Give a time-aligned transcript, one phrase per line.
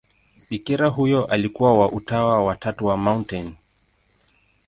[0.49, 1.27] Bikira huyo
[1.59, 3.33] wa Utawa wa Tatu wa Mt.